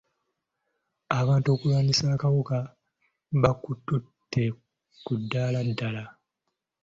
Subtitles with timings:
[1.19, 2.57] Abantu okulwanisa akawuka
[3.41, 4.43] bakututte
[5.03, 6.03] ku ddaala ddala.